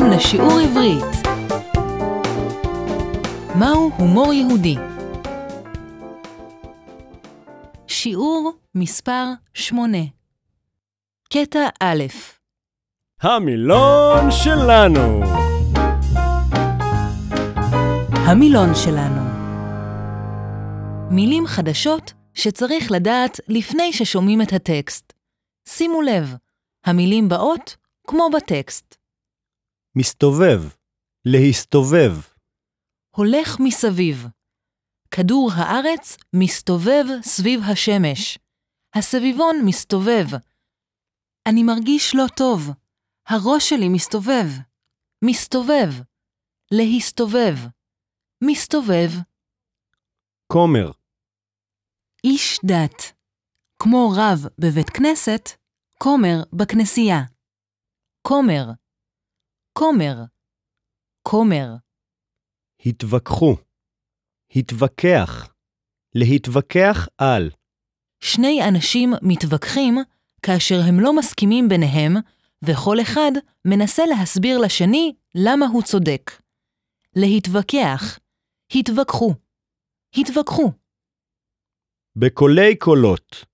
הבאים 0.00 0.12
לשיעור 0.12 0.58
עברית. 0.58 1.26
מהו 3.54 3.90
הומור 3.98 4.32
יהודי? 4.32 4.76
שיעור 7.86 8.52
מספר 8.74 9.24
8 9.54 9.98
קטע 11.32 11.68
א' 11.80 12.02
המילון 13.20 14.30
שלנו. 14.30 15.22
המילון 18.12 18.74
שלנו 18.74 19.22
מילים 21.10 21.46
חדשות 21.46 22.12
שצריך 22.34 22.92
לדעת 22.92 23.40
לפני 23.48 23.92
ששומעים 23.92 24.42
את 24.42 24.52
הטקסט. 24.52 25.12
שימו 25.68 26.02
לב, 26.02 26.34
המילים 26.84 27.28
באות 27.28 27.76
כמו 28.06 28.28
בטקסט. 28.36 28.99
מסתובב, 29.98 30.60
להסתובב, 31.24 32.12
הולך 33.16 33.56
מסביב. 33.60 34.26
כדור 35.10 35.50
הארץ 35.54 36.16
מסתובב 36.36 37.04
סביב 37.22 37.60
השמש. 37.72 38.38
הסביבון 38.94 39.56
מסתובב. 39.66 40.26
אני 41.48 41.62
מרגיש 41.62 42.14
לא 42.14 42.24
טוב. 42.36 42.60
הראש 43.28 43.68
שלי 43.68 43.88
מסתובב. 43.88 44.46
מסתובב. 45.24 45.90
להסתובב. 46.70 47.54
מסתובב. 48.44 49.10
כומר, 50.52 50.90
איש 52.24 52.60
דת. 52.64 53.12
כמו 53.82 54.12
רב 54.16 54.38
בבית 54.58 54.90
כנסת, 54.90 55.48
כומר 55.98 56.42
בכנסייה. 56.52 57.20
כומר. 58.22 58.79
כומר. 59.72 60.14
כומר. 61.22 61.66
התווכחו, 62.86 63.56
התווכח, 64.56 65.52
להתווכח 66.14 67.08
על, 67.18 67.50
שני 68.20 68.60
אנשים 68.68 69.10
מתווכחים 69.22 69.94
כאשר 70.42 70.76
הם 70.88 71.00
לא 71.00 71.16
מסכימים 71.16 71.68
ביניהם, 71.68 72.12
וכל 72.62 72.96
אחד 73.02 73.32
מנסה 73.64 74.02
להסביר 74.06 74.58
לשני 74.58 75.14
למה 75.34 75.66
הוא 75.66 75.82
צודק. 75.82 76.30
להתווכח, 77.16 78.18
התווכחו, 78.74 79.34
התווכחו, 80.14 80.72
בקולי 82.16 82.76
קולות, 82.76 83.44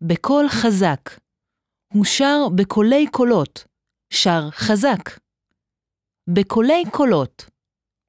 בקול 0.00 0.48
חזק. 0.48 1.10
הוא 1.92 2.04
שר 2.04 2.48
בקולי 2.56 3.06
קולות, 3.10 3.64
שר 4.12 4.50
חזק. 4.50 5.20
בקולי 6.34 6.82
קולות, 6.90 7.50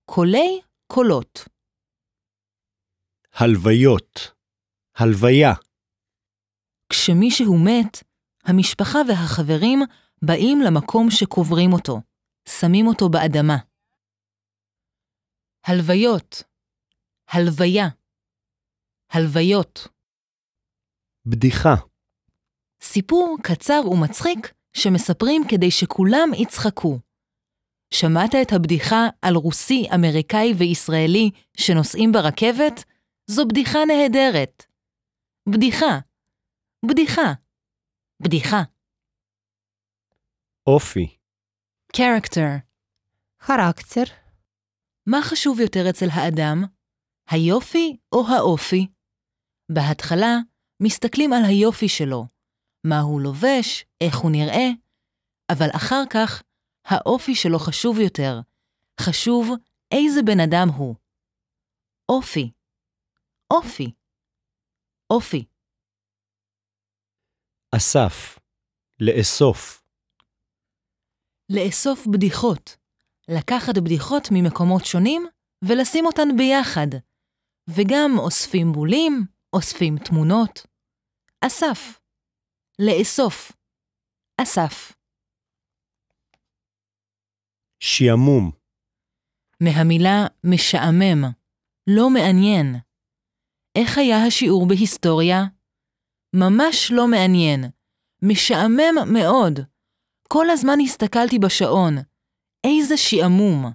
קולי 0.05 0.61
קולות. 0.87 1.39
הלוויות, 3.33 4.31
הלוויה, 4.95 5.53
כשמישהו 6.89 7.57
מת, 7.65 8.03
המשפחה 8.43 8.99
והחברים 9.07 9.79
באים 10.21 10.61
למקום 10.61 11.07
שקוברים 11.09 11.73
אותו, 11.73 12.01
שמים 12.49 12.88
אותו 12.88 13.09
באדמה. 13.09 13.57
הלוויות, 15.65 16.43
הלוויה, 17.27 17.88
הלוויות, 19.09 19.88
בדיחה, 21.25 21.75
סיפור 22.81 23.38
קצר 23.44 23.81
ומצחיק 23.91 24.53
שמספרים 24.73 25.44
כדי 25.50 25.72
שכולם 25.72 26.29
יצחקו. 26.38 27.00
שמעת 27.94 28.35
את 28.41 28.53
הבדיחה 28.53 29.07
על 29.22 29.35
רוסי, 29.35 29.88
אמריקאי 29.95 30.53
וישראלי 30.57 31.31
שנוסעים 31.57 32.11
ברכבת? 32.11 32.84
זו 33.28 33.45
בדיחה 33.47 33.79
נהדרת. 33.88 34.66
בדיחה. 35.50 36.00
בדיחה. 36.85 37.34
בדיחה. 38.19 38.63
אופי. 40.67 41.17
קרקטר. 41.95 42.50
חרקצר. 43.41 44.03
מה 45.07 45.17
חשוב 45.22 45.59
יותר 45.59 45.90
אצל 45.90 46.05
האדם? 46.11 46.63
היופי 47.29 47.97
או 48.11 48.28
האופי? 48.28 48.88
בהתחלה, 49.72 50.38
מסתכלים 50.79 51.34
על 51.34 51.44
היופי 51.45 51.90
שלו, 51.90 52.25
מה 52.83 52.99
הוא 52.99 53.21
לובש, 53.21 53.85
איך 54.01 54.17
הוא 54.17 54.31
נראה, 54.31 54.67
אבל 55.51 55.67
אחר 55.75 56.03
כך 56.09 56.44
האופי 56.85 57.35
שלו 57.35 57.59
חשוב 57.59 57.99
יותר. 57.99 58.39
חשוב 59.01 59.49
איזה 59.91 60.21
בן 60.25 60.39
אדם 60.39 60.67
הוא. 60.69 60.95
אופי, 62.09 62.51
אופי, 63.51 63.91
אופי. 65.09 65.45
אסף, 67.75 68.39
לאסוף, 68.99 69.83
לאסוף 71.49 72.07
בדיחות, 72.07 72.77
לקחת 73.27 73.77
בדיחות 73.77 74.27
ממקומות 74.31 74.85
שונים 74.85 75.25
ולשים 75.61 76.05
אותן 76.05 76.27
ביחד, 76.38 76.88
וגם 77.69 78.11
אוספים 78.17 78.72
בולים, 78.72 79.25
אוספים 79.53 79.97
תמונות. 79.97 80.66
אסף, 81.41 81.99
לאסוף, 82.85 83.51
אסף, 84.41 84.91
שעמום, 87.79 88.51
מהמילה 89.63 90.27
משעמם, 90.44 91.31
לא 91.88 92.09
מעניין. 92.09 92.75
איך 93.77 93.97
היה 93.97 94.17
השיעור 94.27 94.67
בהיסטוריה? 94.67 95.41
ממש 96.35 96.91
לא 96.95 97.07
מעניין, 97.07 97.63
משעמם 98.22 99.13
מאוד. 99.13 99.59
כל 100.27 100.49
הזמן 100.49 100.77
הסתכלתי 100.83 101.39
בשעון. 101.39 101.93
איזה 102.67 102.97
שעמום. 102.97 103.66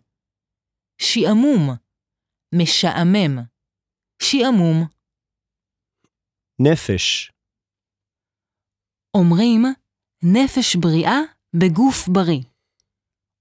שעמום, 1.00 1.70
משעמם, 2.54 3.44
שעמום. 4.22 4.86
נפש, 6.60 7.32
אומרים 9.14 9.64
נפש 10.22 10.76
בריאה 10.76 11.19
בגוף 11.54 12.08
בריא. 12.08 12.42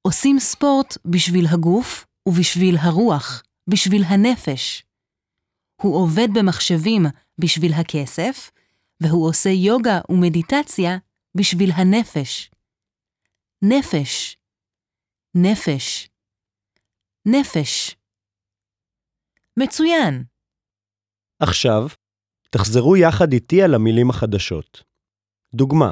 עושים 0.02 0.40
ספורט 0.40 0.98
בשביל 1.06 1.46
הגוף 1.54 2.06
ובשביל 2.28 2.78
הרוח, 2.78 3.44
בשביל 3.70 4.04
הנפש. 4.04 4.84
הוא 5.82 5.96
עובד 5.96 6.28
במחשבים 6.34 7.02
בשביל 7.40 7.74
הכסף, 7.74 8.52
והוא 9.04 9.30
עושה 9.30 9.50
יוגה 9.50 10.00
ומדיטציה 10.10 10.98
בשביל 11.38 11.72
הנפש. 11.72 12.52
נפש, 13.62 14.38
נפש, 15.36 16.10
נפש. 17.26 17.96
מצוין. 19.60 20.24
עכשיו, 21.40 21.88
תחזרו 22.50 22.98
יחד 22.98 23.34
איתי 23.34 23.64
על 23.64 23.74
המילים 23.76 24.10
החדשות. 24.10 24.87
דוגמה, 25.58 25.92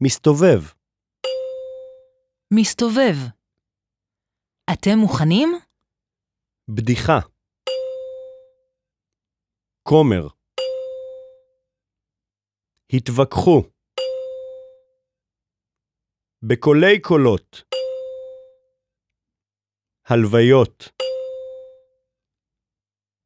מסתובב, 0.00 0.60
מסתובב. 2.60 3.14
אתם 4.72 4.98
מוכנים? 4.98 5.48
בדיחה, 6.68 7.18
כומר, 9.82 10.26
התווכחו, 12.92 13.62
בקולי 16.42 17.00
קולות, 17.02 17.62
הלוויות, 20.06 20.88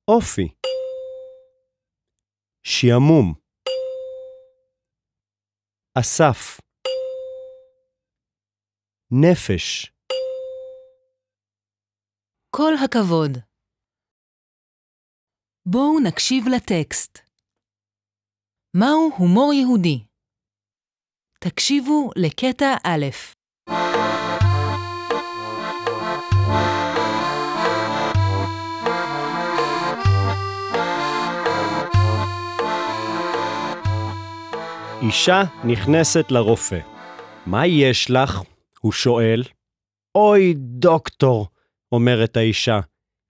אופי, 0.09 0.49
שעמום, 2.63 3.42
אסף, 6.01 6.61
נפש, 9.11 9.93
כל 12.57 12.73
הכבוד. 12.85 13.39
בואו 15.67 16.01
נקשיב 16.09 16.45
לטקסט. 16.57 17.19
מהו 18.77 19.11
הומור 19.19 19.53
יהודי? 19.53 20.05
תקשיבו 21.41 22.11
לקטע 22.17 22.75
א'. 22.85 23.07
אישה 35.03 35.43
נכנסת 35.65 36.31
לרופא. 36.31 36.79
מה 37.47 37.67
יש 37.67 38.11
לך? 38.11 38.43
הוא 38.81 38.93
שואל. 38.93 39.43
אוי, 40.15 40.55
דוקטור, 40.57 41.47
אומרת 41.93 42.37
האישה, 42.37 42.81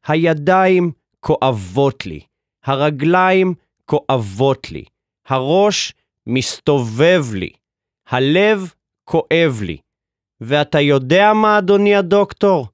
הידיים 0.07 0.93
כואבות 1.21 2.07
לי, 2.07 2.21
הרגליים 2.65 3.55
כואבות 3.85 4.71
לי, 4.71 4.85
הראש 5.27 5.93
מסתובב 6.27 7.25
לי, 7.35 7.51
הלב 8.07 8.73
כואב 9.05 9.61
לי. 9.63 9.77
ואתה 10.41 10.81
יודע 10.81 11.33
מה, 11.35 11.59
אדוני 11.59 11.95
הדוקטור? 11.97 12.67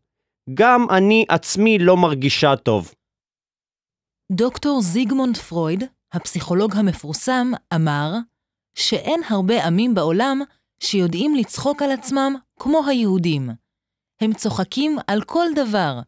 גם 0.55 0.87
אני 0.91 1.25
עצמי 1.29 1.79
לא 1.79 1.97
מרגישה 1.97 2.57
טוב. 2.57 2.95
דוקטור 4.33 4.81
זיגמונד 4.83 5.37
פרויד, 5.37 5.85
הפסיכולוג 6.13 6.77
המפורסם, 6.77 7.51
אמר 7.75 8.13
שאין 8.79 9.21
הרבה 9.29 9.67
עמים 9.67 9.95
בעולם 9.95 10.41
שיודעים 10.81 11.35
לצחוק 11.35 11.83
על 11.83 11.91
עצמם 11.91 12.35
כמו 12.61 12.81
היהודים. 12.87 13.51
הם 14.21 14.35
צוחקים 14.35 14.99
על 15.07 15.23
כל 15.23 15.47
דבר, 15.55 16.01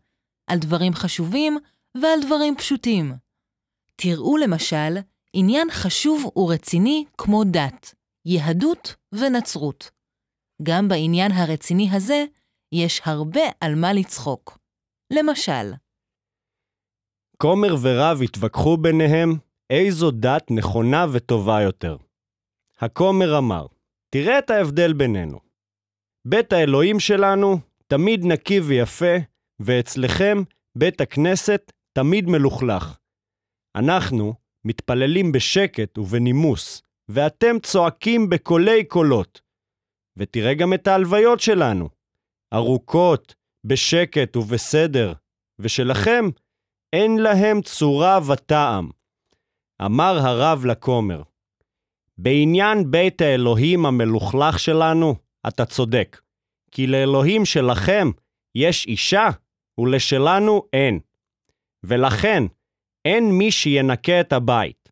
על 0.47 0.59
דברים 0.59 0.95
חשובים 0.95 1.59
ועל 2.03 2.19
דברים 2.27 2.57
פשוטים. 2.57 3.13
תראו 3.97 4.37
למשל 4.37 4.95
עניין 5.33 5.69
חשוב 5.71 6.33
ורציני 6.37 7.05
כמו 7.19 7.45
דת, 7.45 7.95
יהדות 8.27 8.95
ונצרות. 9.13 9.91
גם 10.63 10.89
בעניין 10.89 11.33
הרציני 11.33 11.89
הזה 11.93 12.25
יש 12.73 13.01
הרבה 13.05 13.43
על 13.61 13.75
מה 13.75 13.93
לצחוק. 13.93 14.59
למשל, 15.13 15.73
כומר 17.37 17.75
ורב 17.83 18.23
התווכחו 18.23 18.77
ביניהם 18.77 19.35
איזו 19.71 20.11
דת 20.11 20.51
נכונה 20.51 21.07
וטובה 21.13 21.61
יותר. 21.63 21.97
הכומר 22.81 23.39
אמר, 23.39 23.67
תראה 24.11 24.39
את 24.39 24.51
ההבדל 24.51 24.93
בינינו. 24.93 25.39
בית 26.29 26.53
האלוהים 26.53 27.01
שלנו 27.01 27.59
תמיד 27.87 28.25
נקי 28.25 28.61
ויפה, 28.61 29.17
ואצלכם 29.61 30.43
בית 30.79 31.01
הכנסת 31.01 31.73
תמיד 31.93 32.27
מלוכלך. 32.27 32.99
אנחנו 33.77 34.35
מתפללים 34.65 35.33
בשקט 35.33 35.99
ובנימוס, 35.99 36.83
ואתם 37.09 37.59
צועקים 37.63 38.31
בקולי 38.31 38.85
קולות. 38.85 39.41
ותראה 40.17 40.55
גם 40.55 40.75
את 40.75 40.87
ההלוויות 40.87 41.41
שלנו, 41.41 41.89
ארוכות, 42.55 43.35
בשקט 43.67 44.37
ובסדר, 44.37 45.13
ושלכם 45.59 46.25
אין 46.93 47.19
להם 47.19 47.63
צורה 47.63 48.19
וטעם. 48.29 48.91
אמר 49.85 50.19
הרב 50.19 50.65
לכומר, 50.67 51.23
בעניין 52.23 52.91
בית 52.91 53.21
האלוהים 53.21 53.87
המלוכלך 53.87 54.59
שלנו, 54.59 55.15
אתה 55.49 55.65
צודק, 55.65 56.21
כי 56.71 56.87
לאלוהים 56.87 57.45
שלכם 57.45 58.11
יש 58.55 58.87
אישה, 58.87 59.29
ולשלנו 59.81 60.63
אין. 60.73 61.01
ולכן, 61.85 62.43
אין 63.05 63.33
מי 63.33 63.51
שינקה 63.51 64.21
את 64.21 64.33
הבית. 64.33 64.89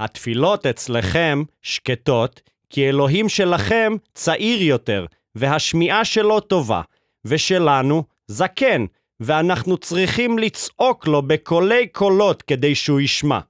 התפילות 0.00 0.66
אצלכם 0.66 1.42
שקטות, 1.62 2.40
כי 2.70 2.88
אלוהים 2.88 3.28
שלכם 3.28 3.92
צעיר 4.14 4.62
יותר, 4.62 5.06
והשמיעה 5.34 6.04
שלו 6.04 6.40
טובה, 6.40 6.82
ושלנו 7.24 8.04
זקן, 8.26 8.84
ואנחנו 9.20 9.76
צריכים 9.76 10.38
לצעוק 10.38 11.06
לו 11.06 11.22
בקולי 11.22 11.88
קולות 11.88 12.42
כדי 12.42 12.74
שהוא 12.74 13.00
ישמע. 13.00 13.40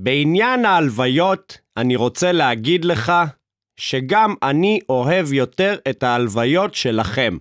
בעניין 0.00 0.64
ההלוויות, 0.64 1.58
אני 1.76 1.96
רוצה 1.96 2.32
להגיד 2.32 2.84
לך 2.84 3.12
שגם 3.80 4.34
אני 4.42 4.80
אוהב 4.88 5.32
יותר 5.32 5.78
את 5.90 6.02
ההלוויות 6.02 6.74
שלכם. 6.74 7.36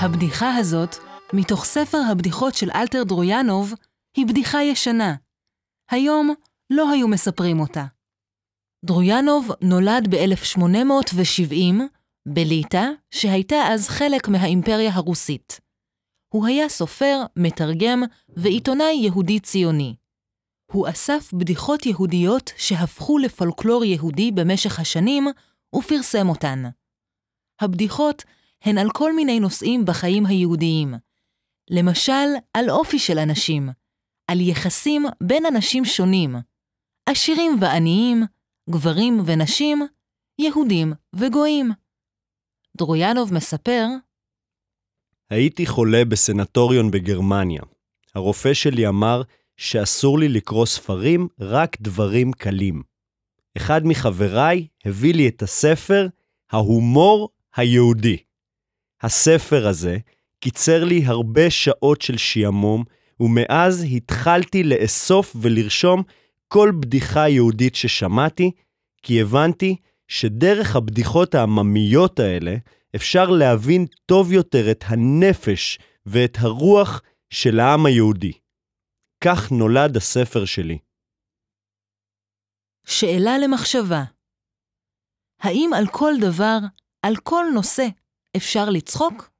הבדיחה 0.00 0.56
הזאת, 0.56 0.96
מתוך 1.32 1.64
ספר 1.64 1.98
הבדיחות 2.12 2.54
של 2.54 2.70
אלתר 2.74 3.02
דרויאנוב, 3.02 3.72
היא 4.16 4.26
בדיחה 4.26 4.62
ישנה. 4.62 5.14
היום 5.90 6.34
לא 6.70 6.90
היו 6.90 7.08
מספרים 7.08 7.60
אותה. 7.60 7.84
דרויאנוב 8.84 9.50
נולד 9.62 10.14
ב-1870 10.14 11.97
בליטא, 12.28 12.90
שהייתה 13.10 13.56
אז 13.56 13.88
חלק 13.88 14.28
מהאימפריה 14.28 14.94
הרוסית. 14.94 15.60
הוא 16.28 16.46
היה 16.46 16.68
סופר, 16.68 17.22
מתרגם 17.36 18.02
ועיתונאי 18.36 18.94
יהודי 18.94 19.40
ציוני. 19.40 19.94
הוא 20.72 20.88
אסף 20.88 21.32
בדיחות 21.32 21.86
יהודיות 21.86 22.52
שהפכו 22.56 23.18
לפולקלור 23.18 23.84
יהודי 23.84 24.32
במשך 24.32 24.80
השנים 24.80 25.26
ופרסם 25.76 26.28
אותן. 26.28 26.62
הבדיחות 27.60 28.24
הן 28.64 28.78
על 28.78 28.90
כל 28.90 29.16
מיני 29.16 29.40
נושאים 29.40 29.84
בחיים 29.84 30.26
היהודיים. 30.26 30.94
למשל, 31.70 32.28
על 32.54 32.70
אופי 32.70 32.98
של 32.98 33.18
אנשים, 33.18 33.68
על 34.26 34.40
יחסים 34.40 35.06
בין 35.22 35.46
אנשים 35.46 35.84
שונים, 35.84 36.36
עשירים 37.06 37.56
ועניים, 37.60 38.22
גברים 38.70 39.22
ונשים, 39.26 39.86
יהודים 40.38 40.92
וגויים. 41.16 41.70
דרויאנוב 42.78 43.34
מספר, 43.34 43.86
הייתי 45.30 45.66
חולה 45.66 46.04
בסנטוריון 46.04 46.90
בגרמניה. 46.90 47.62
הרופא 48.14 48.54
שלי 48.54 48.88
אמר 48.88 49.22
שאסור 49.56 50.18
לי 50.18 50.28
לקרוא 50.28 50.66
ספרים, 50.66 51.28
רק 51.40 51.76
דברים 51.80 52.32
קלים. 52.32 52.82
אחד 53.56 53.86
מחבריי 53.86 54.66
הביא 54.84 55.14
לי 55.14 55.28
את 55.28 55.42
הספר 55.42 56.06
ההומור 56.50 57.28
היהודי. 57.56 58.16
הספר 59.02 59.66
הזה 59.66 59.98
קיצר 60.40 60.84
לי 60.84 61.04
הרבה 61.04 61.50
שעות 61.50 62.02
של 62.02 62.16
שעמום, 62.16 62.84
ומאז 63.20 63.86
התחלתי 63.96 64.62
לאסוף 64.62 65.36
ולרשום 65.40 66.02
כל 66.48 66.72
בדיחה 66.80 67.28
יהודית 67.28 67.74
ששמעתי, 67.74 68.50
כי 69.02 69.20
הבנתי 69.20 69.76
שדרך 70.08 70.76
הבדיחות 70.76 71.34
העממיות 71.34 72.18
האלה 72.18 72.54
אפשר 72.96 73.24
להבין 73.38 73.86
טוב 74.06 74.32
יותר 74.32 74.70
את 74.70 74.84
הנפש 74.86 75.78
ואת 76.06 76.36
הרוח 76.40 77.02
של 77.30 77.60
העם 77.60 77.86
היהודי. 77.86 78.32
כך 79.24 79.38
נולד 79.58 79.96
הספר 79.96 80.44
שלי. 80.44 80.78
שאלה 82.86 83.38
למחשבה. 83.44 84.02
האם 85.42 85.70
על 85.78 85.86
כל 85.92 86.12
דבר, 86.20 86.58
על 87.06 87.14
כל 87.22 87.44
נושא, 87.54 87.86
אפשר 88.36 88.64
לצחוק? 88.72 89.30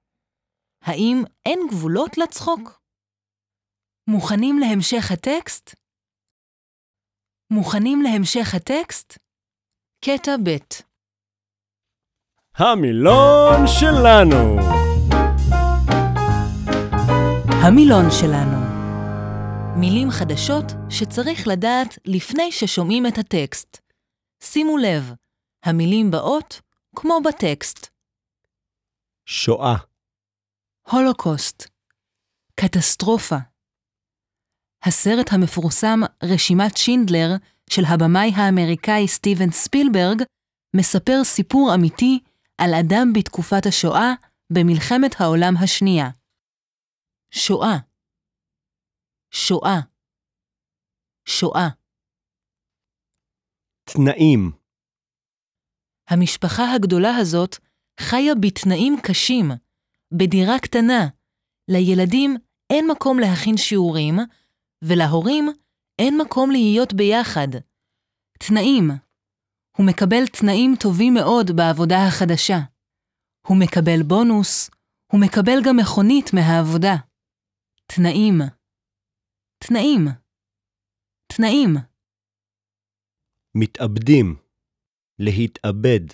האם 0.83 1.17
אין 1.47 1.59
גבולות 1.71 2.19
לצחוק? 2.19 2.81
מוכנים 4.07 4.59
להמשך 4.59 5.11
הטקסט? 5.13 5.75
מוכנים 7.53 8.03
להמשך 8.03 8.55
הטקסט? 8.57 9.28
קטע 10.05 10.37
ב' 10.45 10.57
המילון 12.55 13.67
שלנו! 13.67 14.57
המילון 17.63 18.05
שלנו 18.21 18.59
מילים 19.81 20.11
חדשות 20.11 20.65
שצריך 20.91 21.49
לדעת 21.49 21.99
לפני 22.05 22.53
ששומעים 22.53 23.07
את 23.07 23.19
הטקסט. 23.19 23.81
שימו 24.43 24.77
לב, 24.79 25.13
המילים 25.65 26.11
באות 26.11 26.61
כמו 26.97 27.19
בטקסט. 27.29 27.87
שואה, 29.27 29.75
הולוקוסט, 30.91 31.69
קטסטרופה. 32.55 33.37
הסרט 34.83 35.33
המפורסם 35.33 36.01
רשימת 36.23 36.77
שינדלר 36.77 37.29
של 37.73 37.83
הבמאי 37.85 38.31
האמריקאי 38.37 39.09
סטיבן 39.09 39.51
ספילברג 39.51 40.23
מספר 40.77 41.25
סיפור 41.25 41.75
אמיתי 41.75 42.21
על 42.59 42.71
אדם 42.75 43.13
בתקופת 43.15 43.67
השואה 43.67 44.13
במלחמת 44.53 45.21
העולם 45.21 45.55
השנייה. 45.65 46.09
שואה 47.31 47.77
שואה 49.31 49.81
שואה 51.29 51.69
תנאים, 53.85 54.53
המשפחה 56.11 56.73
הגדולה 56.75 57.17
הזאת 57.17 57.57
חיה 58.01 58.35
בתנאים 58.35 58.97
קשים, 59.03 59.51
בדירה 60.13 60.59
קטנה. 60.63 61.09
לילדים 61.69 62.37
אין 62.71 62.91
מקום 62.91 63.19
להכין 63.19 63.57
שיעורים, 63.57 64.17
ולהורים 64.85 65.49
אין 65.99 66.15
מקום 66.21 66.51
להיות 66.51 66.95
ביחד. 66.95 67.49
תנאים. 68.39 68.91
הוא 69.77 69.87
מקבל 69.87 70.27
תנאים 70.27 70.75
טובים 70.83 71.15
מאוד 71.15 71.47
בעבודה 71.57 71.97
החדשה. 72.09 72.59
הוא 73.47 73.57
מקבל 73.61 74.03
בונוס, 74.09 74.71
הוא 75.13 75.21
מקבל 75.21 75.59
גם 75.67 75.77
מכונית 75.77 76.31
מהעבודה. 76.35 76.95
תנאים. 77.87 78.39
תנאים. 79.65 80.05
תנאים. 81.33 81.71
מתאבדים. 83.55 84.37
להתאבד. 85.19 86.07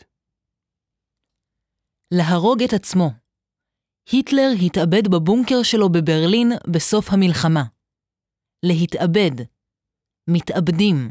להרוג 2.11 2.63
את 2.63 2.73
עצמו. 2.73 3.11
היטלר 4.13 4.51
התאבד 4.67 5.09
בבונקר 5.09 5.63
שלו 5.63 5.89
בברלין 5.89 6.49
בסוף 6.75 7.07
המלחמה. 7.13 7.65
להתאבד. 8.63 9.54
מתאבדים. 10.29 11.11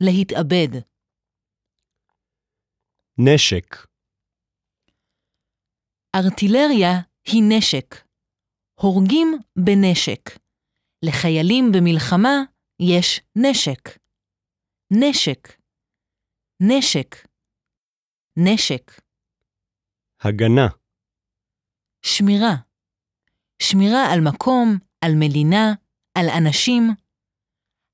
להתאבד. 0.00 0.80
נשק. 3.18 3.86
ארטילריה 6.14 6.92
היא 7.24 7.42
נשק. 7.48 7.94
הורגים 8.74 9.38
בנשק. 9.56 10.38
לחיילים 11.02 11.64
במלחמה 11.72 12.36
יש 12.80 13.20
נשק. 13.36 13.98
נשק. 14.90 15.48
נשק. 16.60 17.26
נשק. 18.36 19.00
הגנה. 20.20 20.66
שמירה. 22.02 22.54
שמירה 23.62 24.12
על 24.12 24.20
מקום, 24.20 24.78
על 25.00 25.12
מדינה, 25.18 25.74
על 26.14 26.26
אנשים. 26.38 27.05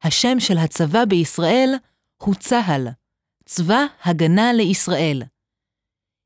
השם 0.04 0.40
של 0.40 0.54
הצבא 0.64 1.04
בישראל 1.08 1.68
הוא 2.22 2.34
צה"ל, 2.34 2.88
צבא 3.44 3.80
הגנה 4.04 4.52
לישראל. 4.56 5.22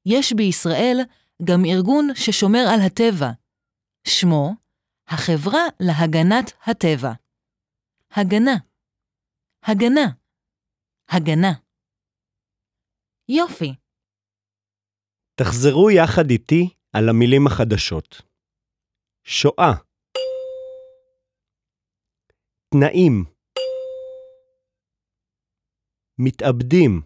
יש 0.07 0.33
בישראל 0.33 0.97
גם 1.45 1.61
ארגון 1.65 2.09
ששומר 2.15 2.65
על 2.75 2.81
הטבע. 2.87 3.31
שמו, 4.07 4.51
החברה 5.09 5.63
להגנת 5.81 6.53
הטבע. 6.67 7.13
הגנה. 8.11 8.57
הגנה. 9.63 10.07
הגנה. 11.09 11.53
יופי. 13.29 13.75
תחזרו 15.35 15.91
יחד 15.91 16.31
איתי 16.31 16.69
על 16.93 17.09
המילים 17.09 17.47
החדשות. 17.47 18.23
שואה. 19.25 19.73
תנאים. 22.71 23.36
מתאבדים. 26.19 27.03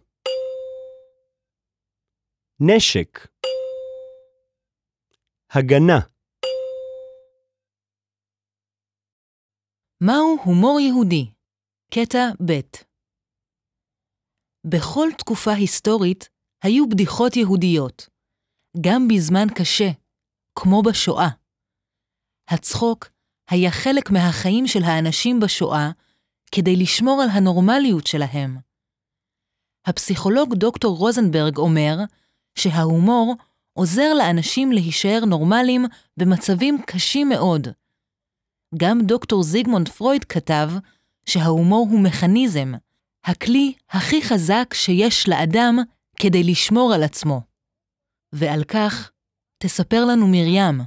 נשק. 2.60 3.18
הגנה. 5.50 5.98
מהו 10.00 10.36
הומור 10.44 10.80
יהודי? 10.80 11.30
קטע 11.94 12.18
ב' 12.46 12.60
בכל 14.66 15.08
תקופה 15.18 15.50
היסטורית 15.52 16.28
היו 16.62 16.88
בדיחות 16.88 17.36
יהודיות, 17.36 18.08
גם 18.80 19.08
בזמן 19.08 19.46
קשה, 19.54 19.90
כמו 20.58 20.82
בשואה. 20.82 21.28
הצחוק 22.48 23.06
היה 23.50 23.70
חלק 23.70 24.10
מהחיים 24.10 24.66
של 24.66 24.82
האנשים 24.82 25.40
בשואה 25.40 25.90
כדי 26.54 26.76
לשמור 26.76 27.22
על 27.22 27.28
הנורמליות 27.28 28.06
שלהם. 28.06 28.69
הפסיכולוג 29.86 30.54
דוקטור 30.54 30.96
רוזנברג 30.96 31.56
אומר 31.56 31.96
שההומור 32.54 33.36
עוזר 33.72 34.14
לאנשים 34.14 34.72
להישאר 34.72 35.24
נורמליים 35.26 35.84
במצבים 36.16 36.82
קשים 36.86 37.28
מאוד. 37.28 37.68
גם 38.76 39.00
דוקטור 39.00 39.42
זיגמונד 39.42 39.88
פרויד 39.88 40.24
כתב 40.24 40.70
שההומור 41.26 41.88
הוא 41.90 42.00
מכניזם, 42.00 42.72
הכלי 43.24 43.72
הכי 43.90 44.22
חזק 44.22 44.74
שיש 44.74 45.28
לאדם 45.28 45.78
כדי 46.16 46.42
לשמור 46.44 46.92
על 46.94 47.02
עצמו. 47.02 47.40
ועל 48.32 48.64
כך 48.64 49.10
תספר 49.58 50.04
לנו 50.04 50.26
מרים, 50.28 50.80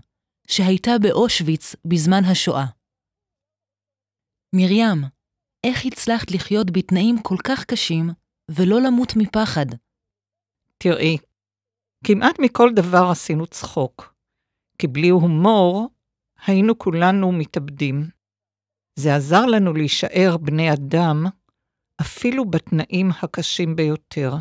שהייתה 0.47 0.91
באושוויץ 1.01 1.75
בזמן 1.85 2.25
השואה. 2.25 2.65
מרים, 4.55 5.03
איך 5.63 5.85
הצלחת 5.85 6.31
לחיות 6.31 6.71
בתנאים 6.71 7.21
כל 7.21 7.37
כך 7.43 7.65
קשים 7.65 8.09
ולא 8.51 8.81
למות 8.81 9.13
מפחד? 9.15 9.65
תראי, 10.77 11.17
כמעט 12.03 12.39
מכל 12.39 12.69
דבר 12.75 13.07
עשינו 13.11 13.47
צחוק, 13.47 14.13
כי 14.77 14.87
בלי 14.87 15.09
הומור 15.09 15.89
היינו 16.45 16.77
כולנו 16.77 17.31
מתאבדים. 17.31 18.09
זה 18.95 19.15
עזר 19.15 19.45
לנו 19.45 19.73
להישאר 19.73 20.37
בני 20.37 20.73
אדם, 20.73 21.23
אפילו 22.01 22.45
בתנאים 22.49 23.09
הקשים 23.21 23.75
ביותר. 23.75 24.31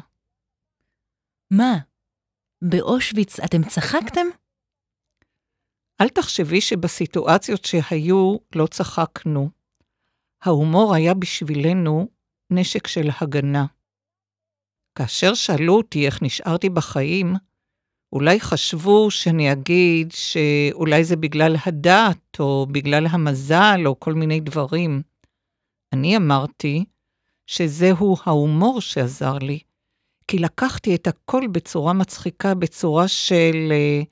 מה, 1.50 1.74
באושוויץ 2.62 3.40
אתם 3.40 3.68
צחקתם? 3.68 4.26
אל 6.00 6.08
תחשבי 6.08 6.60
שבסיטואציות 6.60 7.64
שהיו 7.64 8.36
לא 8.54 8.66
צחקנו. 8.66 9.50
ההומור 10.42 10.94
היה 10.94 11.14
בשבילנו 11.14 12.08
נשק 12.50 12.86
של 12.86 13.08
הגנה. 13.20 13.66
כאשר 14.94 15.34
שאלו 15.34 15.76
אותי 15.76 16.06
איך 16.06 16.22
נשארתי 16.22 16.68
בחיים, 16.68 17.34
אולי 18.12 18.40
חשבו 18.40 19.10
שאני 19.10 19.52
אגיד 19.52 20.12
שאולי 20.12 21.04
זה 21.04 21.16
בגלל 21.16 21.56
הדת, 21.66 22.40
או 22.40 22.66
בגלל 22.72 23.06
המזל, 23.06 23.80
או 23.86 24.00
כל 24.00 24.14
מיני 24.14 24.40
דברים. 24.40 25.02
אני 25.92 26.16
אמרתי 26.16 26.84
שזהו 27.46 28.16
ההומור 28.24 28.80
שעזר 28.80 29.38
לי, 29.38 29.58
כי 30.28 30.38
לקחתי 30.38 30.94
את 30.94 31.06
הכל 31.06 31.46
בצורה 31.52 31.92
מצחיקה, 31.92 32.54
בצורה 32.54 33.08
של 33.08 33.68
אה, 33.70 34.02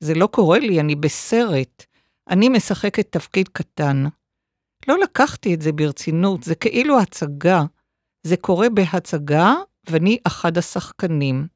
זה 0.00 0.14
לא 0.14 0.26
קורה 0.26 0.58
לי, 0.58 0.80
אני 0.80 0.94
בסרט, 0.94 1.84
אני 2.30 2.48
משחקת 2.48 3.12
תפקיד 3.12 3.48
קטן. 3.48 4.04
לא 4.88 4.98
לקחתי 4.98 5.54
את 5.54 5.62
זה 5.62 5.72
ברצינות, 5.72 6.42
זה 6.42 6.54
כאילו 6.54 7.00
הצגה. 7.00 7.62
זה 8.26 8.36
קורה 8.36 8.68
בהצגה, 8.68 9.54
ואני 9.90 10.18
אחד 10.26 10.58
השחקנים. 10.58 11.46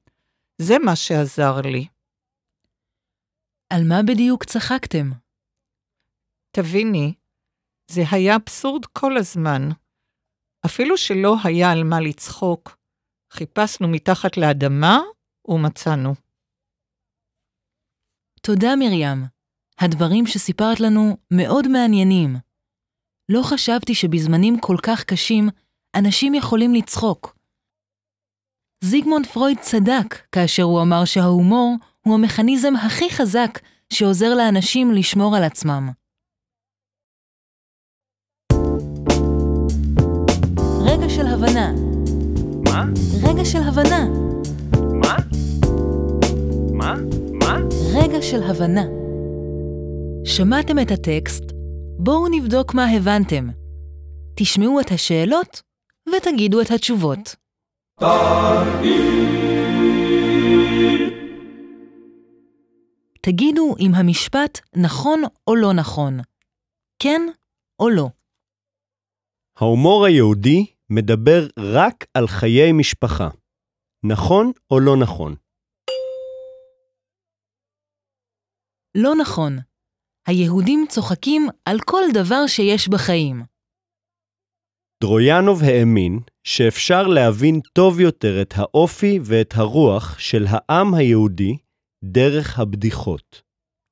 זה 0.58 0.78
מה 0.78 0.96
שעזר 0.96 1.60
לי. 1.60 1.86
על 3.70 3.84
מה 3.88 4.02
בדיוק 4.02 4.44
צחקתם? 4.44 5.10
תביני, 6.50 7.14
זה 7.90 8.02
היה 8.10 8.36
אבסורד 8.36 8.86
כל 8.86 9.16
הזמן. 9.16 9.68
אפילו 10.66 10.96
שלא 10.96 11.36
היה 11.44 11.72
על 11.72 11.84
מה 11.84 12.00
לצחוק, 12.00 12.76
חיפשנו 13.32 13.88
מתחת 13.88 14.36
לאדמה 14.36 14.98
ומצאנו. 15.48 16.14
תודה, 18.42 18.76
מרים. 18.76 19.24
הדברים 19.78 20.26
שסיפרת 20.26 20.80
לנו 20.80 21.16
מאוד 21.30 21.68
מעניינים. 21.68 22.36
לא 23.28 23.42
חשבתי 23.42 23.94
שבזמנים 23.94 24.60
כל 24.60 24.76
כך 24.82 25.04
קשים, 25.04 25.48
אנשים 25.94 26.34
יכולים 26.34 26.74
לצחוק. 26.74 27.37
זיגמונד 28.84 29.26
פרויד 29.26 29.58
צדק 29.60 30.18
כאשר 30.32 30.62
הוא 30.62 30.82
אמר 30.82 31.04
שההומור 31.04 31.76
הוא 32.06 32.14
המכניזם 32.14 32.76
הכי 32.76 33.10
חזק 33.10 33.58
שעוזר 33.92 34.34
לאנשים 34.34 34.92
לשמור 34.92 35.36
על 35.36 35.44
עצמם. 35.44 35.90
רגע 40.80 41.08
של 41.08 41.26
הבנה. 41.26 41.72
מה? 42.64 42.84
רגע 43.22 43.44
של 43.44 43.58
הבנה. 43.58 44.08
מה? 44.92 45.16
מה? 46.72 46.94
מה? 47.32 47.58
רגע 47.94 48.22
של 48.22 48.42
הבנה. 48.42 48.84
שמעתם 50.24 50.78
את 50.78 50.90
הטקסט? 50.90 51.44
בואו 51.98 52.28
נבדוק 52.30 52.74
מה 52.74 52.90
הבנתם. 52.90 53.48
תשמעו 54.36 54.80
את 54.80 54.90
השאלות 54.90 55.62
ותגידו 56.16 56.60
את 56.60 56.70
התשובות. 56.70 57.47
תגידו 63.22 63.74
אם 63.80 63.90
המשפט 63.94 64.58
נכון 64.76 65.22
או 65.46 65.56
לא 65.56 65.72
נכון. 65.72 66.20
כן 67.02 67.20
או 67.80 67.88
לא. 67.90 68.08
ההומור 69.56 70.04
היהודי 70.06 70.66
מדבר 70.90 71.46
רק 71.58 72.06
על 72.14 72.26
חיי 72.26 72.72
משפחה. 72.72 73.28
נכון 74.04 74.52
או 74.70 74.80
לא 74.80 74.96
נכון? 75.02 75.34
לא 78.94 79.14
נכון. 79.20 79.58
היהודים 80.26 80.84
צוחקים 80.88 81.46
על 81.64 81.76
כל 81.84 82.02
דבר 82.14 82.46
שיש 82.46 82.88
בחיים. 82.88 83.42
דרויאנוב 85.02 85.62
האמין 85.62 86.20
שאפשר 86.50 87.02
להבין 87.02 87.60
טוב 87.72 88.00
יותר 88.00 88.42
את 88.42 88.54
האופי 88.56 89.18
ואת 89.24 89.54
הרוח 89.56 90.18
של 90.18 90.44
העם 90.48 90.94
היהודי 90.94 91.56
דרך 92.04 92.58
הבדיחות. 92.58 93.42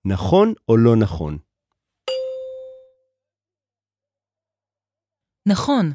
נכון 0.06 0.52
או 0.68 0.76
לא 0.76 0.96
נכון? 0.96 1.38
נכון, 5.48 5.92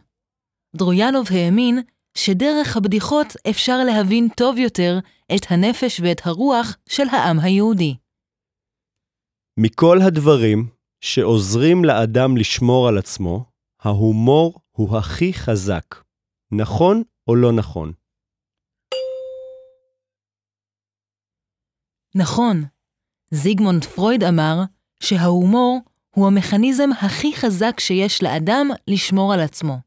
דרויאנוב 0.75 1.25
האמין 1.31 1.79
שדרך 2.17 2.77
הבדיחות 2.77 3.27
אפשר 3.49 3.77
להבין 3.85 4.27
טוב 4.37 4.57
יותר 4.57 4.99
את 5.35 5.41
הנפש 5.49 5.99
ואת 6.03 6.21
הרוח 6.23 6.77
של 6.89 7.07
העם 7.11 7.39
היהודי. 7.39 7.95
מכל 9.59 9.97
הדברים 10.07 10.69
שעוזרים 11.03 11.85
לאדם 11.85 12.37
לשמור 12.37 12.87
על 12.87 12.97
עצמו, 12.97 13.45
ההומור 13.83 14.59
הוא 14.71 14.97
הכי 14.97 15.33
חזק. 15.33 16.10
נכון 16.53 17.03
או 17.27 17.35
לא 17.35 17.51
נכון? 17.59 17.91
נכון, 22.15 22.63
זיגמונד 23.31 23.83
פרויד 23.83 24.23
אמר 24.23 24.55
שההומור 25.03 25.79
הוא 26.15 26.27
המכניזם 26.27 26.89
הכי 27.05 27.35
חזק 27.35 27.79
שיש 27.79 28.23
לאדם 28.23 28.67
לשמור 28.87 29.33
על 29.33 29.39
עצמו. 29.39 29.77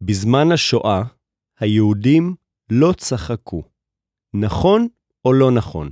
בזמן 0.00 0.52
השואה, 0.54 1.02
היהודים 1.60 2.34
לא 2.70 2.92
צחקו. 2.92 3.62
נכון 4.34 4.88
או 5.24 5.32
לא 5.32 5.50
נכון? 5.56 5.90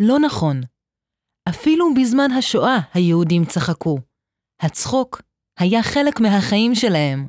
לא 0.00 0.18
נכון. 0.26 0.60
אפילו 1.48 1.94
בזמן 1.94 2.30
השואה 2.38 2.78
היהודים 2.94 3.44
צחקו. 3.44 4.07
הצחוק 4.60 5.22
היה 5.58 5.82
חלק 5.82 6.20
מהחיים 6.20 6.74
שלהם. 6.74 7.28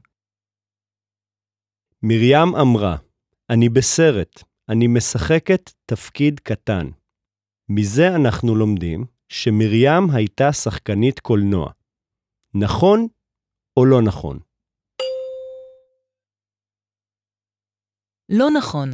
מרים 2.04 2.56
אמרה, 2.62 2.98
אני 3.50 3.70
בסרט, 3.70 4.44
אני 4.70 4.88
משחקת 4.88 5.72
תפקיד 5.86 6.40
קטן. 6.40 6.88
מזה 7.70 8.08
אנחנו 8.16 8.56
לומדים 8.56 9.06
שמרים 9.30 10.10
הייתה 10.14 10.54
שחקנית 10.54 11.20
קולנוע. 11.20 11.72
נכון 12.54 13.08
או 13.78 13.86
לא 13.86 14.02
נכון? 14.02 14.40
לא 18.30 18.48
נכון. 18.58 18.90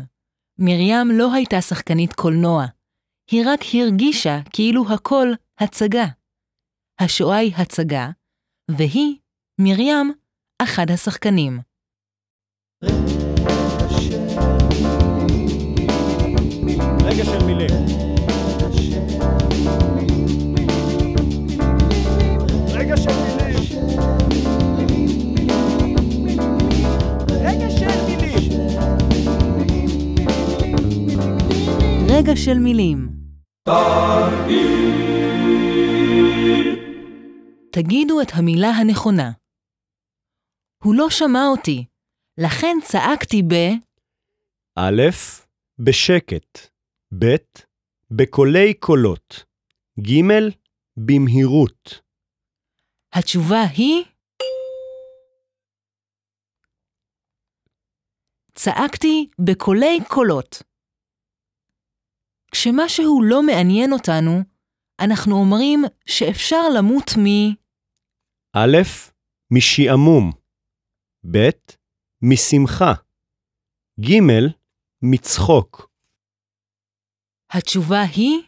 מרים 0.60 1.08
לא 1.18 1.34
הייתה 1.34 1.62
שחקנית 1.62 2.14
קולנוע. 2.14 2.66
היא 3.32 3.44
רק 3.48 3.60
הרגישה 3.74 4.40
כאילו 4.54 4.84
הכל 4.94 5.28
הצגה. 5.60 6.06
השואה 7.00 7.38
היא 7.38 7.56
הצגה, 7.56 8.10
והיא, 8.72 9.16
מרים, 9.62 10.12
אחד 10.62 10.92
השחקנים. 10.92 11.60
רגע 17.04 17.26
של 17.26 17.46
מילים. 17.46 17.70
רגע 22.68 22.98
של 22.98 23.12
מילים. 23.12 23.56
רגע 27.42 27.70
של 27.70 28.06
מילים. 28.08 28.50
רגע 32.10 32.36
של 32.36 32.60
מילים. 32.60 33.10
תגידו 37.76 38.22
את 38.22 38.28
המילה 38.34 38.68
הנכונה. 38.68 39.32
הוא 40.84 40.96
לא 40.96 41.10
שמע 41.10 41.40
אותי, 41.52 41.86
לכן 42.38 42.78
צעקתי 42.84 43.42
ב... 43.42 43.54
א', 44.80 45.02
בשקט, 45.80 46.60
ב', 47.20 47.26
בקולי 48.12 48.74
קולות, 48.74 49.46
ג', 50.00 50.22
במהירות. 50.98 52.02
התשובה 53.14 53.62
היא... 53.78 54.06
צעקתי 58.56 59.30
בקולי 59.48 60.00
קולות. 60.08 60.64
כשמשהו 62.52 63.22
לא 63.24 63.44
מעניין 63.44 63.94
אותנו, 63.94 64.32
אנחנו 65.00 65.36
אומרים 65.36 65.84
שאפשר 66.06 66.70
למות 66.78 67.10
מ... 67.18 67.26
א', 68.58 68.78
משעמום, 69.52 70.32
ב', 71.32 71.50
משמחה, 72.22 72.94
ג', 74.00 74.20
מצחוק. 75.02 75.90
התשובה 77.50 78.02
היא... 78.16 78.44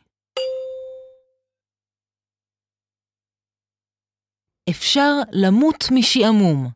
אפשר 4.69 5.11
למות 5.31 5.83
משעמום. 5.99 6.67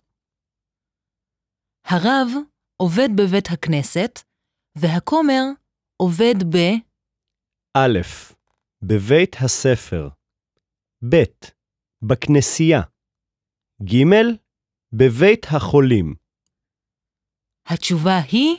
הרב 1.85 2.27
עובד 2.77 3.09
בבית 3.17 3.47
הכנסת, 3.53 4.19
והכומר 4.77 5.43
עובד 5.97 6.43
ב... 6.43 6.57
א', 7.77 7.99
בבית 8.81 9.35
הספר, 9.45 10.09
ב', 11.09 11.23
בכנסייה, 12.01 12.81
ג', 13.83 14.03
בבית 14.93 15.45
החולים. 15.45 16.15
התשובה 17.65 18.17
היא... 18.31 18.57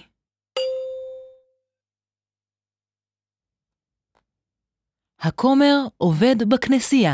הכומר 5.19 5.75
עובד 5.97 6.37
בכנסייה. 6.53 7.13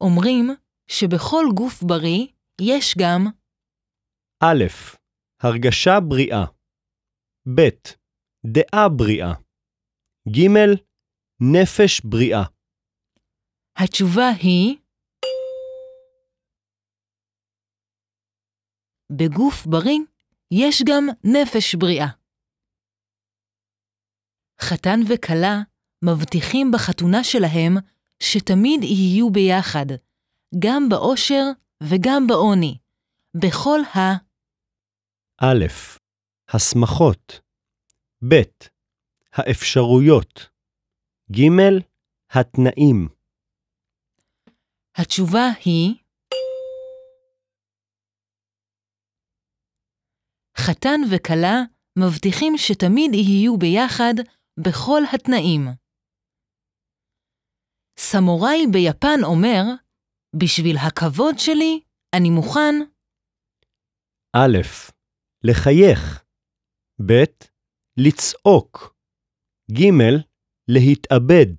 אומרים 0.00 0.46
שבכל 0.86 1.44
גוף 1.56 1.82
בריא 1.82 2.26
יש 2.60 2.94
גם 2.98 3.20
א', 4.42 4.64
הרגשה 5.42 6.00
בריאה, 6.08 6.44
ב', 7.56 7.68
דעה 8.46 8.88
בריאה, 8.98 9.32
ג', 10.28 10.48
נפש 11.40 12.00
בריאה. 12.04 12.44
התשובה 13.76 14.28
היא 14.42 14.83
בגוף 19.16 19.66
בריא 19.66 19.98
יש 20.50 20.82
גם 20.86 21.06
נפש 21.24 21.74
בריאה. 21.74 22.06
חתן 24.60 25.00
וכלה 25.08 25.62
מבטיחים 26.04 26.70
בחתונה 26.72 27.24
שלהם 27.24 27.74
שתמיד 28.22 28.82
יהיו 28.82 29.30
ביחד, 29.30 29.86
גם 30.58 30.88
באושר 30.88 31.44
וגם 31.82 32.26
בעוני, 32.26 32.78
בכל 33.34 33.80
ה... 33.94 33.98
א', 35.40 35.64
הסמכות, 36.48 37.40
ב', 38.28 38.42
האפשרויות, 39.32 40.48
ג', 41.32 41.42
התנאים. 42.30 43.08
התשובה 44.96 45.48
היא 45.64 45.94
חתן 50.66 51.00
וכלה 51.10 51.56
מבטיחים 51.98 52.52
שתמיד 52.56 53.14
יהיו 53.14 53.56
ביחד 53.58 54.14
בכל 54.60 55.02
התנאים. 55.14 55.60
סמוראי 57.98 58.66
ביפן 58.72 59.20
אומר, 59.24 59.62
בשביל 60.40 60.76
הכבוד 60.76 61.34
שלי, 61.38 61.80
אני 62.16 62.30
מוכן 62.30 62.74
א', 64.36 64.58
לחייך, 65.44 66.24
ב', 67.06 67.24
לצעוק, 67.96 68.94
ג', 69.72 69.90
להתאבד. 70.68 71.54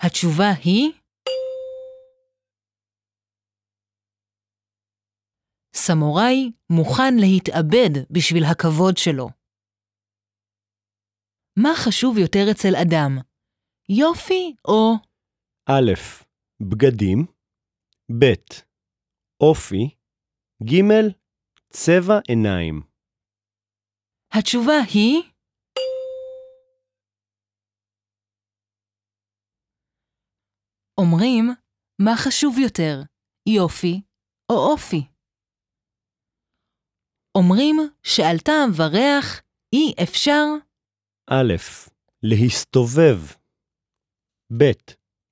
התשובה 0.00 0.50
היא 0.64 0.92
סמוראי 5.76 6.52
מוכן 6.70 7.14
להתאבד 7.20 8.04
בשביל 8.10 8.44
הכבוד 8.44 8.96
שלו. 8.96 9.28
מה 11.58 11.68
חשוב 11.84 12.18
יותר 12.18 12.44
אצל 12.50 12.76
אדם, 12.82 13.18
יופי 13.88 14.54
או 14.64 14.94
א', 15.68 15.92
בגדים, 16.62 17.26
ב', 18.20 18.24
אופי, 19.42 19.96
ג', 20.64 20.82
צבע 21.70 22.18
עיניים. 22.28 22.82
התשובה 24.32 24.78
היא 24.94 25.22
אומרים, 30.98 31.44
מה 32.02 32.12
חשוב 32.24 32.58
יותר, 32.58 33.02
יופי 33.48 34.02
או 34.52 34.72
אופי? 34.72 35.11
אומרים 37.34 37.76
שעל 38.02 38.38
טעם 38.38 38.70
וריח 38.76 39.42
אי 39.72 39.94
אפשר 40.02 40.44
א', 41.30 41.54
להסתובב, 42.22 43.18
ב', 44.58 44.72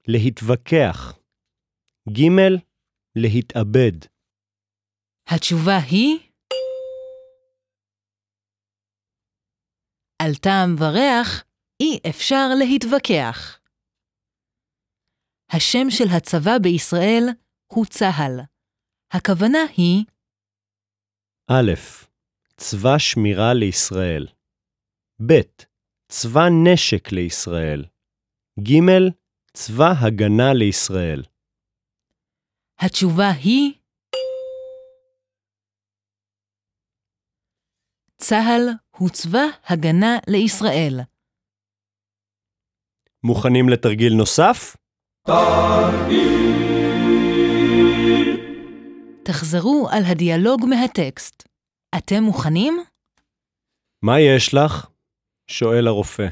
להתווכח. 0.09 1.19
ג. 2.09 2.21
להתאבד. 3.17 3.99
התשובה 5.27 5.79
היא 5.91 6.19
על 10.23 10.35
טעם 10.35 10.75
וריח 10.79 11.45
אי 11.81 12.11
אפשר 12.11 12.47
להתווכח. 12.59 13.61
השם 15.51 15.91
של 15.91 16.09
הצבא 16.17 16.59
בישראל 16.63 17.25
הוא 17.73 17.87
צה"ל. 17.87 18.41
הכוונה 19.13 19.59
היא 19.77 20.05
א. 21.53 21.75
צבא 22.57 22.99
שמירה 22.99 23.55
לישראל. 23.55 24.27
ב. 25.27 25.33
צבא 26.09 26.41
נשק 26.65 27.13
לישראל. 27.13 27.85
ג. 28.61 28.71
צבא 29.53 29.93
הגנה 30.01 30.55
לישראל. 30.55 31.23
התשובה 32.79 33.31
היא 33.31 33.73
צה"ל 38.17 38.69
הוא 38.97 39.09
צבא 39.09 39.45
הגנה 39.69 40.19
לישראל. 40.29 41.01
מוכנים 43.23 43.69
לתרגיל 43.69 44.13
נוסף? 44.15 44.77
תחזרו 49.31 49.89
על 49.93 50.03
הדיאלוג 50.13 50.61
מהטקסט. 50.69 51.49
אתם 51.99 52.23
מוכנים? 52.23 52.75
מה 54.03 54.21
יש 54.21 54.55
לך? 54.55 54.91
שואל 55.51 55.87
הרופא. 55.87 56.27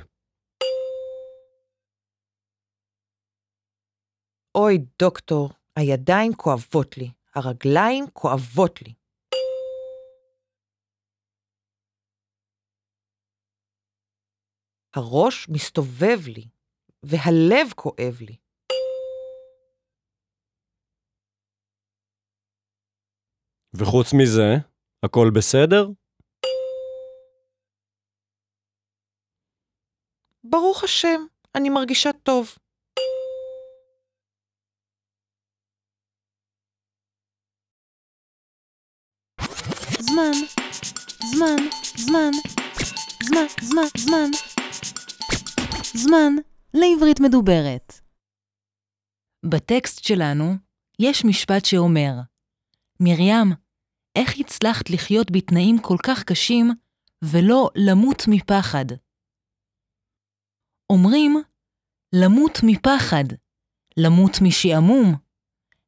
אוי, 4.55 4.79
דוקטור, 4.99 5.51
הידיים 5.77 6.33
כואבות 6.37 6.99
לי, 6.99 7.11
הרגליים 7.35 8.05
כואבות 8.13 8.83
לי. 8.83 8.95
הראש 14.95 15.49
מסתובב 15.49 16.19
לי, 16.27 16.49
והלב 17.03 17.73
כואב 17.77 18.17
לי. 18.21 18.37
וחוץ 23.79 24.13
מזה, 24.13 24.51
הכל 25.05 25.31
בסדר? 25.35 25.87
ברוך 30.45 30.85
השם, 30.85 31.21
אני 31.55 31.69
מרגישה 31.69 32.11
טוב. 32.23 32.49
זמן, 40.01 40.33
זמן, 41.35 41.57
זמן, 41.97 42.31
זמן, 43.23 43.47
זמן, 43.61 43.89
זמן. 43.97 44.31
זמן 45.95 46.33
לעברית 46.75 47.21
מדוברת. 47.21 47.93
בטקסט 49.51 50.05
שלנו 50.05 50.45
יש 50.99 51.25
משפט 51.25 51.65
שאומר, 51.65 52.13
מרים, 53.01 53.68
איך 54.17 54.39
הצלחת 54.39 54.91
לחיות 54.91 55.27
בתנאים 55.31 55.77
כל 55.83 55.97
כך 56.07 56.25
קשים 56.25 56.71
ולא 57.25 57.71
למות 57.77 58.23
מפחד? 58.29 58.85
אומרים, 60.91 61.37
למות 62.15 62.59
מפחד, 62.63 63.25
למות 63.97 64.33
משעמום, 64.43 65.15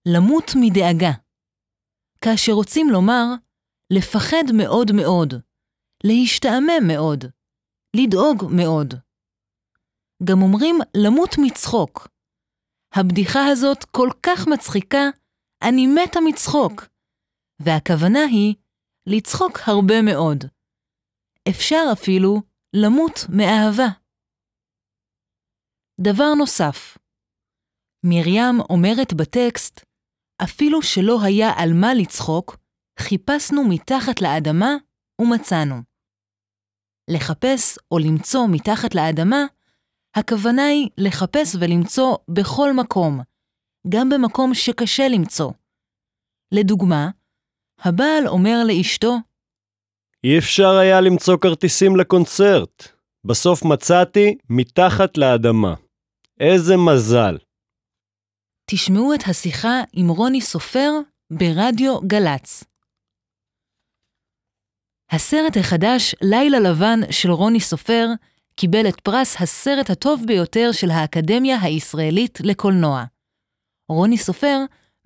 למות 0.07 0.51
מדאגה. 0.61 1.13
כאשר 2.25 2.53
רוצים 2.53 2.87
לומר, 2.91 3.25
לפחד 3.93 4.45
מאוד 4.57 4.93
מאוד, 4.93 5.35
להשתעמם 6.05 6.87
מאוד, 6.89 7.25
לדאוג 7.97 8.45
מאוד. 8.57 8.95
גם 10.25 10.43
אומרים 10.43 10.77
למות 10.97 11.31
מצחוק. 11.45 12.09
הבדיחה 12.95 13.41
הזאת 13.53 13.85
כל 13.85 14.09
כך 14.23 14.49
מצחיקה, 14.53 15.05
אני 15.63 15.87
מתה 15.87 16.21
מצחוק. 16.29 16.83
והכוונה 17.65 18.25
היא 18.31 18.55
לצחוק 19.07 19.59
הרבה 19.67 20.03
מאוד. 20.03 20.45
אפשר 21.49 21.85
אפילו 21.93 22.43
למות 22.77 23.19
מאהבה. 23.29 23.89
דבר 26.01 26.35
נוסף, 26.39 26.99
מרים 28.05 28.61
אומרת 28.71 29.15
בטקסט, 29.15 29.81
אפילו 30.45 30.83
שלא 30.83 31.19
היה 31.25 31.51
על 31.57 31.71
מה 31.81 31.95
לצחוק, 31.95 32.57
חיפשנו 32.99 33.63
מתחת 33.69 34.21
לאדמה 34.23 34.71
ומצאנו. 35.21 35.75
לחפש 37.11 37.79
או 37.91 37.99
למצוא 37.99 38.41
מתחת 38.51 38.95
לאדמה, 38.95 39.43
הכוונה 40.17 40.63
היא 40.67 40.89
לחפש 40.99 41.57
ולמצוא 41.61 42.17
בכל 42.29 42.73
מקום, 42.73 43.21
גם 43.89 44.09
במקום 44.09 44.55
שקשה 44.55 45.09
למצוא. 45.09 45.53
לדוגמה, 46.55 47.11
הבעל 47.85 48.29
אומר 48.29 48.57
לאשתו, 48.67 49.17
אי 50.25 50.39
אפשר 50.39 50.71
היה 50.71 51.01
למצוא 51.01 51.37
כרטיסים 51.37 51.97
לקונצרט. 51.97 52.89
בסוף 53.25 53.65
מצאתי 53.65 54.37
מתחת 54.51 55.19
לאדמה. 55.19 55.75
איזה 56.41 56.75
מזל. 56.77 57.39
תשמעו 58.71 59.15
את 59.15 59.21
השיחה 59.31 59.83
עם 59.93 60.09
רוני 60.09 60.41
סופר 60.41 60.91
ברדיו 61.31 62.01
גל"צ. 62.07 62.65
הסרט 65.11 65.57
החדש 65.57 66.15
"לילה 66.23 66.59
לבן" 66.61 67.01
של 67.11 67.31
רוני 67.31 67.61
סופר 67.61 68.07
קיבל 68.57 68.89
את 68.89 69.01
פרס 69.01 69.37
הסרט 69.41 69.91
הטוב 69.91 70.23
ביותר 70.27 70.73
של 70.73 70.91
האקדמיה 70.91 71.57
הישראלית 71.63 72.39
לקולנוע. 72.45 73.05
רוני 73.89 74.19
סופר 74.19 74.59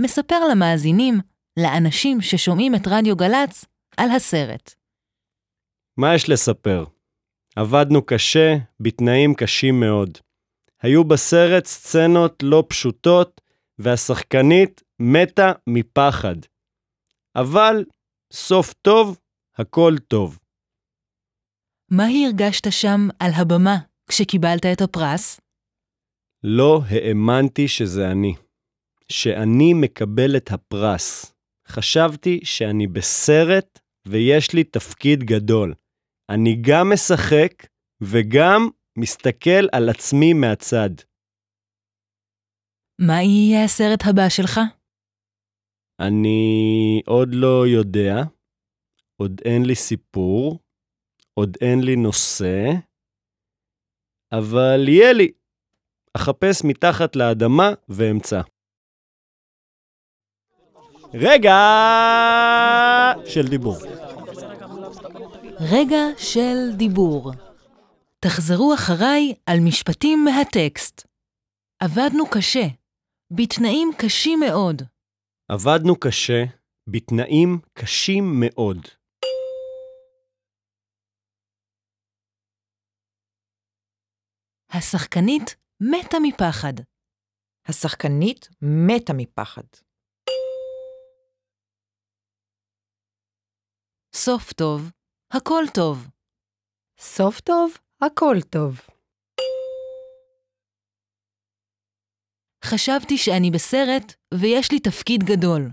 מספר 0.03 0.49
למאזינים, 0.51 1.21
לאנשים 1.57 2.21
ששומעים 2.21 2.75
את 2.75 2.87
רדיו 2.87 3.17
גל"צ, 3.17 3.65
על 3.97 4.11
הסרט. 4.11 4.75
מה 5.97 6.15
יש 6.15 6.29
לספר? 6.29 6.85
עבדנו 7.57 8.07
קשה, 8.07 8.57
בתנאים 8.81 9.35
קשים 9.35 9.81
מאוד. 9.81 10.19
היו 10.83 11.05
בסרט 11.05 11.67
סצנות 11.67 12.43
לא 12.43 12.65
פשוטות, 12.69 13.41
והשחקנית 13.79 14.83
מתה 14.99 15.53
מפחד. 15.67 16.37
אבל 17.37 17.85
סוף 18.33 18.73
טוב, 18.73 19.19
הכל 19.59 19.95
טוב. 20.09 20.39
מה 21.91 22.05
הרגשת 22.27 22.73
שם 22.73 23.09
על 23.19 23.31
הבמה 23.35 23.77
כשקיבלת 24.09 24.67
את 24.73 24.81
הפרס? 24.81 25.41
לא 26.43 26.81
האמנתי 26.89 27.69
שזה 27.69 28.11
אני. 28.11 28.35
שאני 29.09 29.75
מקבל 29.75 30.37
את 30.37 30.53
הפרס. 30.53 31.34
חשבתי 31.69 32.41
שאני 32.45 32.87
בסרט 32.87 33.79
ויש 34.09 34.55
לי 34.55 34.65
תפקיד 34.65 35.23
גדול. 35.23 35.75
אני 36.31 36.57
גם 36.69 36.93
משחק 36.93 37.67
וגם 38.01 38.69
מסתכל 38.99 39.69
על 39.73 39.89
עצמי 39.89 40.33
מהצד. 40.33 40.91
מה 43.01 43.23
יהיה 43.23 43.65
הסרט 43.65 44.01
הבא 44.11 44.29
שלך? 44.29 44.61
אני 46.01 47.03
עוד 47.07 47.29
לא 47.33 47.67
יודע, 47.67 48.15
עוד 49.17 49.41
אין 49.45 49.65
לי 49.67 49.75
סיפור, 49.75 50.59
עוד 51.35 51.57
אין 51.61 51.81
לי 51.81 51.97
נושא, 51.97 52.63
אבל 54.33 54.89
יהיה 54.89 55.13
לי. 55.13 55.33
אחפש 56.17 56.65
מתחת 56.65 57.17
לאדמה 57.17 57.69
ואמצא. 57.89 58.41
רגע 61.21 61.59
של 63.27 63.49
דיבור. 63.51 63.77
רגע 65.61 66.03
של 66.19 66.77
דיבור. 66.77 67.33
תחזרו 68.21 68.75
אחריי 68.75 69.35
על 69.47 69.59
משפטים 69.69 70.25
מהטקסט. 70.25 71.07
עבדנו 71.83 72.25
קשה, 72.33 72.67
בתנאים 73.31 73.91
קשים 73.99 74.41
מאוד. 74.41 74.83
עבדנו 75.49 75.95
קשה, 76.01 76.45
בתנאים 76.87 77.61
קשים 77.73 78.25
מאוד. 78.41 78.79
השחקנית 84.71 85.57
מתה 85.81 86.17
מפחד. 86.23 86.75
השחקנית 87.69 88.49
מתה 88.63 89.13
מפחד. 89.17 89.67
סוף 94.17 94.53
טוב, 94.53 94.91
הכל 95.31 95.65
טוב. 95.75 96.09
סוף 96.99 97.41
טוב, 97.41 97.71
הכל 98.01 98.37
טוב. 98.51 98.81
חשבתי 102.65 103.19
שאני 103.19 103.51
בסרט 103.51 104.15
ויש 104.35 104.73
לי 104.73 104.81
תפקיד 104.81 105.21
גדול. 105.23 105.71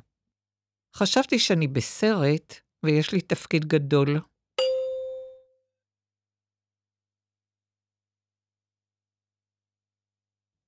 חשבתי 0.95 1.39
שאני 1.39 1.67
בסרט 1.67 2.53
ויש 2.85 3.13
לי 3.13 3.21
תפקיד 3.21 3.65
גדול. 3.65 4.07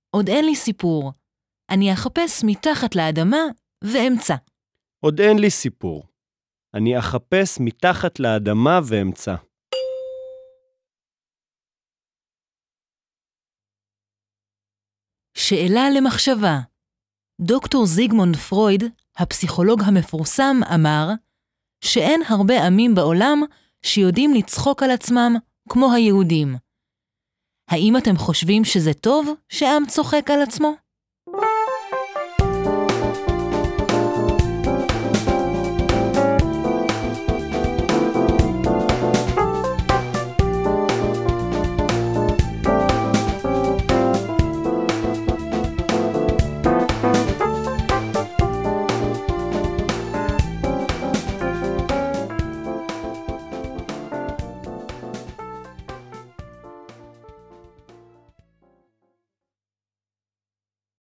עוד 0.10 0.30
אין 0.30 0.46
לי 0.46 0.56
סיפור. 0.56 1.12
אני 1.70 1.94
אחפש 1.94 2.44
מתחת 2.46 2.96
לאדמה 2.96 3.44
ואמצא. 3.84 4.36
עוד 5.00 5.20
אין 5.20 5.38
לי 5.40 5.50
סיפור. 5.50 6.13
אני 6.78 7.00
אחפש 7.00 7.58
מתחת 7.60 8.20
לאדמה 8.20 8.80
ואמצא. 8.90 9.36
שאלה 15.38 15.90
למחשבה. 15.98 16.60
דוקטור 17.42 17.86
זיגמונד 17.86 18.36
פרויד, 18.36 18.84
הפסיכולוג 19.18 19.80
המפורסם, 19.86 20.56
אמר 20.76 21.08
שאין 21.84 22.22
הרבה 22.30 22.68
עמים 22.68 22.96
בעולם 22.96 23.42
שיודעים 23.82 24.34
לצחוק 24.34 24.84
על 24.84 24.92
עצמם 24.92 25.34
כמו 25.70 25.94
היהודים. 25.94 26.56
האם 27.70 27.98
אתם 27.98 28.18
חושבים 28.18 28.66
שזה 28.66 28.94
טוב 28.94 29.28
שעם 29.50 29.86
צוחק 29.88 30.30
על 30.32 30.42
עצמו? 30.42 30.83